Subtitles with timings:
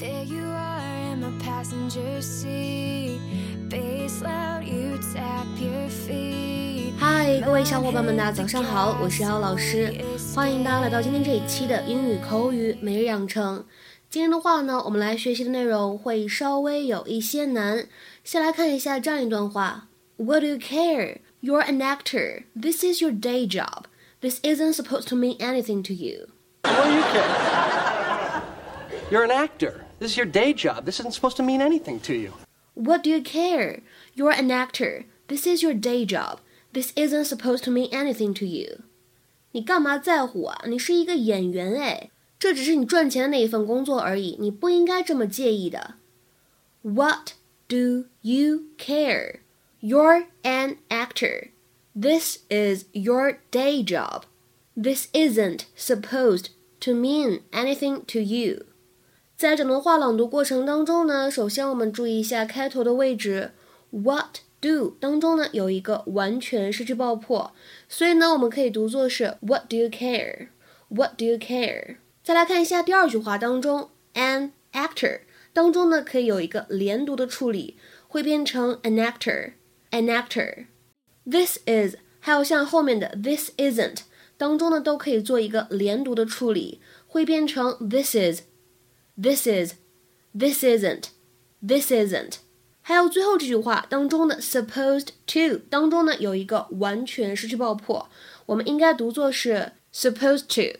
[0.00, 3.18] There you are in my passenger seat.
[3.68, 6.92] Bass loud, you tap your feet.
[6.98, 9.92] 嗨，各位小伙伴们，大家早上好，我是姚老师，
[10.34, 13.64] 欢迎大家来到今天这一期的英语口语每日养成。
[14.08, 17.86] 今天的话呢，我们来学习的内容会稍微有一些难。
[18.24, 21.18] 先来看一下这样一段话：What do you care?
[21.42, 22.44] You're an actor.
[22.60, 23.84] This is your day job.
[24.20, 26.28] This isn't supposed to mean anything to you.
[26.62, 28.42] What do you care?
[29.10, 29.84] You're an actor.
[30.00, 30.84] This is your day job.
[30.84, 32.32] This isn't supposed to mean anything to you.
[32.74, 33.80] What do you care?
[34.14, 35.06] You're an actor.
[35.28, 36.40] This is your day job.
[36.72, 38.82] This isn't supposed to mean anything to you.
[39.52, 40.64] 你干嘛在乎啊？
[40.66, 45.94] 你是一个演员哎，这只是你赚钱的那一份工作而已，你不应该这么介意的。
[46.82, 47.32] What
[47.66, 49.40] do you care?
[49.80, 51.48] You're an actor.
[51.98, 54.24] This is your day job.
[54.76, 56.48] This isn't supposed
[56.80, 58.66] to mean anything to you.
[59.41, 63.53] 在整段话朗读过程当中呢，首先我们注意一下开头的位置
[63.89, 67.51] ，what do 当中呢有一个完全失去爆破，
[67.89, 70.49] 所以呢我们可以读作是 What do you care?
[70.89, 71.95] What do you care?
[72.23, 75.21] 再来看一下第二句话当中，an actor
[75.53, 79.53] 当中呢可以有一个连读的处理，会变成 an actor,
[79.89, 80.67] an actor.
[81.25, 84.01] This is 还有像后面的 this isn't
[84.37, 88.41] 当中呢都可以做一个连读的处理，会变成 this is。
[89.20, 89.74] This is,
[90.38, 91.08] this isn't,
[91.66, 92.36] this isn't。
[92.82, 98.08] 还有最后这句话当中的 supposed to 当中呢有一个完全失去爆破，
[98.46, 100.78] 我们应该读作是 supposed to,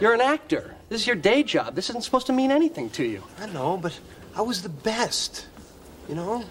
[0.00, 0.74] You're an actor.
[0.88, 1.74] This is your day job.
[1.74, 3.22] This isn't supposed to mean anything to you.
[3.38, 3.98] I know, but
[4.34, 5.46] I was the best.
[6.08, 6.44] You know?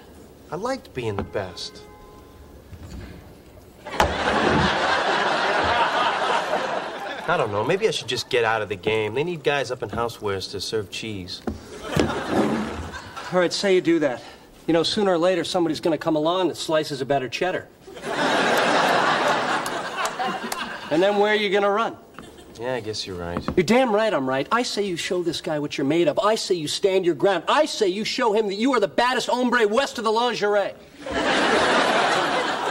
[0.52, 1.84] I liked being the best.
[7.28, 7.64] I don't know.
[7.64, 9.14] Maybe I should just get out of the game.
[9.14, 11.44] They need guys up in housewares to serve cheese.
[13.32, 14.24] All right, say you do that.
[14.66, 17.68] You know, sooner or later, somebody's going to come along that slices a better cheddar.
[20.90, 21.96] and then where are you going to run?
[22.61, 23.43] Yeah, I guess you're right.
[23.57, 24.47] You're damn right I'm right.
[24.53, 26.19] I say you show this guy what you're made of.
[26.21, 27.45] I say you stand your ground.
[27.49, 30.75] I say you show him that you are the baddest hombre west of the lingerie.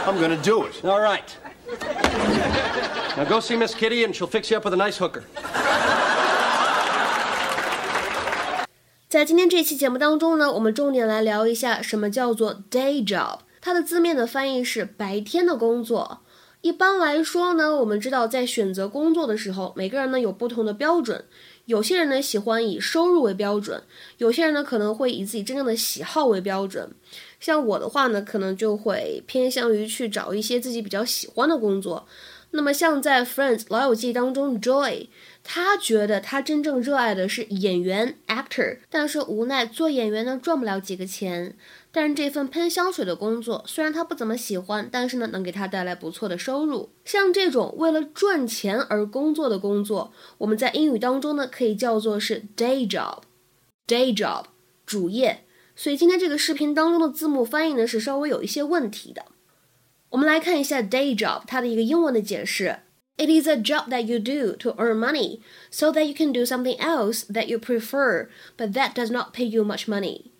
[0.06, 0.84] I'm gonna do it.
[0.84, 1.36] All right.
[3.16, 5.24] Now go see Miss Kitty and she'll fix you up with a nice hooker.
[9.08, 13.38] 在今天这期节目当中呢，我们重点来聊一下什么叫做 day job。
[13.60, 16.20] 它的字面的翻译是白天的工作。
[16.61, 21.23] 一般来说呢，我们知道在选择工作的时候，每个人呢有不同的标准。
[21.65, 23.81] 有些人呢喜欢以收入为标准，
[24.17, 26.91] 有些人呢可能会以自己真正的喜好为标准。
[27.39, 32.05] 像我的话呢，可能就会偏向于去找一些自己比较喜欢的工作。
[32.51, 35.07] 那么像在《Friends》老友记当中，Joy，
[35.43, 41.55] 他觉得他真正热爱的是演员 （actor），但是无奈做演员呢赚不了几个钱。
[41.91, 46.91] 但是这份喷香水的工作，虽然他不怎么喜欢，但是呢，能给他带来不错的收入。
[47.03, 54.43] 像这种为了赚钱而工作的工作，我们在英语当中呢，可以叫做是 day job，day job，
[54.85, 55.45] 主业。
[55.75, 59.25] 所以今天这个视频当中的字幕翻译呢，是稍微有一些问题的。
[60.09, 62.79] 我们来看一下 day job 它的一个英文的解释
[63.18, 65.40] ：It is a job that you do to earn money,
[65.70, 69.44] so that you can do something else that you prefer, but that does not pay
[69.44, 70.32] you much money.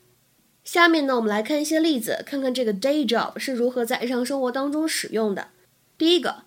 [0.65, 5.49] 下面呢，我们来看一些例子，看看这个 day job 是如何在日常生活当中使用的。
[5.97, 6.45] 第一个，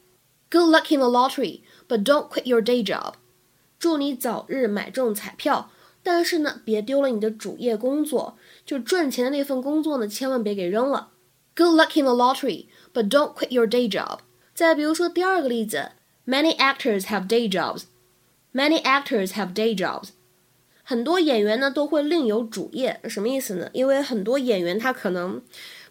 [0.49, 3.13] Good luck in the lottery, but don't quit your day job。
[3.79, 5.71] 祝你早日买中彩票，
[6.01, 11.11] 但是呢，别丢了你的主业工作，就赚钱的那份工作呢，千万别给扔了。
[11.55, 14.19] Good luck in the lottery, but don't quit your day job。
[14.55, 15.91] 再比如说第二个例子
[16.26, 17.84] ，Many actors have day jobs.
[18.52, 20.10] Many actors have day jobs.
[20.84, 23.70] 很多演员呢都会另有主业，什么意思呢？
[23.72, 25.40] 因为很多演员他可能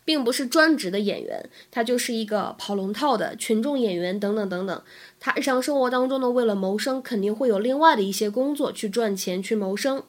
[0.03, 4.83] 并不是专职的演员，他就是一个跑龙套的群众演员等等等等。
[5.19, 10.03] 他日常生活当中呢，为了谋生，肯定会有另外的一些工作去赚钱去谋生。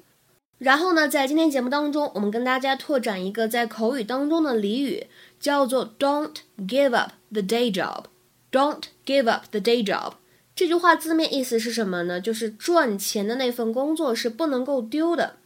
[0.58, 5.06] 然后呢，在今天节目当中，我们跟大家拓展一个在口语当中的俚语，
[5.38, 8.04] 叫做 "Don't give up the day job."
[8.52, 10.12] Don't give up the day job.
[10.54, 12.20] 这句话字面意思是什么呢？
[12.20, 15.36] 就是赚钱的那份工作是不能够丢的。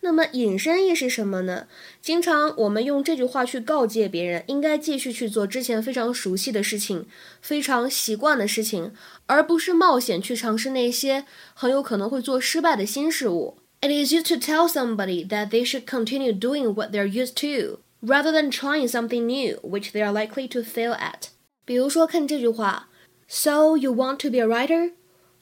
[0.00, 1.66] 那么引申义是什么呢？
[2.00, 7.06] 经常我们用这句话去告诫别人，应该继续去做之前非常熟悉的事情、
[7.42, 8.92] 非常习惯的事情，
[9.26, 13.58] 而不是冒险去尝试那些很有可能会做失败的新事物。
[13.82, 18.32] It is used to tell somebody that they should continue doing what they're used to, rather
[18.32, 21.28] than trying something new, which they are likely to fail at.
[21.65, 22.89] 比如说，看这句话：
[23.27, 24.93] So you want to be a writer?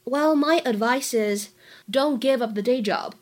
[0.04, 1.50] Well, my advice is,
[1.90, 3.14] don't give up the day job.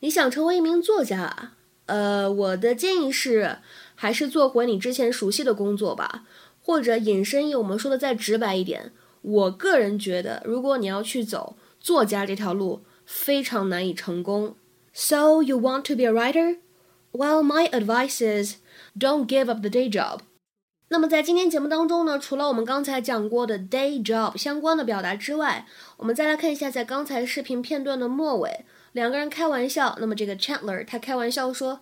[0.00, 1.56] 你想成为一名作家啊？
[1.86, 3.58] 呃，我的建议是，
[3.94, 6.26] 还是做回你之前熟悉的工作吧。
[6.60, 8.90] 或者引申义，我们说的再直白一点，
[9.22, 14.56] 我个人觉得，如果你要去走作家这条路，非常难以成功。
[14.92, 16.56] So you want to be a writer?
[17.12, 18.56] Well, my advice is,
[18.98, 20.22] don't give up the day job.
[20.91, 25.65] 那么在今天节目当中呢，除了我们刚才讲过的 day job 相关的表达之外，
[25.95, 28.65] 我们再来看一下在刚才视频片段的末尾。
[28.91, 31.79] 两个人开玩笑，那么这个 Chandler 他开玩笑说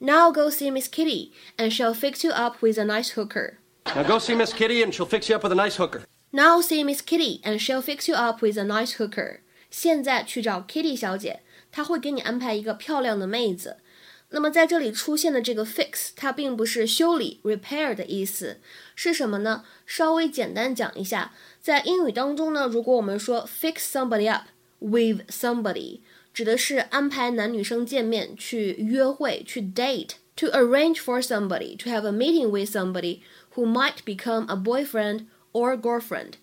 [0.00, 3.54] ，Now go see Miss Kitty and she'll fix you up with a nice hooker.
[3.86, 6.02] Now go see Miss Kitty and she'll fix you up with a nice hooker.
[6.32, 9.38] Now see Miss Kitty and she'll fix you up with a nice hooker.
[9.70, 11.40] 现在去找 Kitty 小姐，
[11.72, 13.78] 她会给你安排一个漂亮的妹子。
[14.30, 18.60] 那么在这里出现的这个 fix，它并不是修理 repair 的意思，
[18.94, 19.64] 是什么呢？
[19.84, 24.44] 稍微简单讲一下，在英语当中呢，如果我们说 fix somebody up
[24.78, 26.00] with somebody。
[26.32, 33.18] 指的是安排男女生见面、去约会、去 date，to arrange for somebody to have a meeting with somebody
[33.56, 36.34] who might become a boyfriend or girlfriend。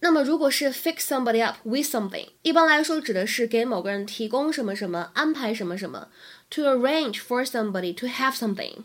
[0.00, 6.08] 那么，如果是 fix somebody up with something，一般来说指的是给某个人提供什么什么、安排什么什么。
[6.50, 8.84] To arrange for somebody to have something，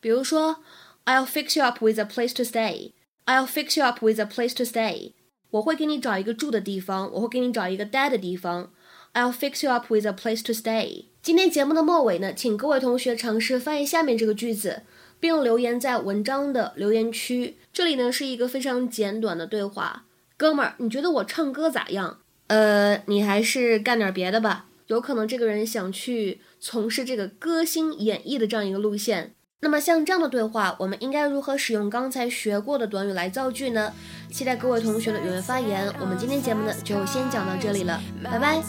[0.00, 0.58] 比如说
[1.04, 2.92] ，I'll fix you up with a place to stay。
[3.24, 5.12] I'll fix you up with a place to stay。
[5.50, 8.72] 我会给你找一个住的地方，我会给你找一个待的地方。
[9.14, 11.06] I'll fix you up with a place to stay。
[11.22, 14.82] 今天节目的末尾呢，请各位同学尝试翻译下面这个句子，
[15.18, 17.56] 并留言在文章的留言区。
[17.72, 20.04] 这里呢是一个非常简短的对话。
[20.38, 22.18] 哥们儿，你觉得我唱歌咋样？
[22.46, 24.66] 呃，你还是干点别的吧。
[24.86, 29.34] 有可能这个人想去从事这个歌星演绎的这样一个路线。
[29.60, 33.92] 那么像这样的对话，我们应该如何使用刚才学过的短语来造句呢？
[34.30, 35.92] 期待各位同学的踊跃发言。
[36.00, 38.62] 我们今天节目呢就先讲到这里了，拜拜。